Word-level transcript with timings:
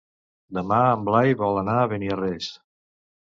Demà 0.57 0.79
en 0.93 1.03
Blai 1.09 1.35
vol 1.43 1.61
anar 1.63 1.77
a 1.81 1.85
Beniarrés. 1.91 2.49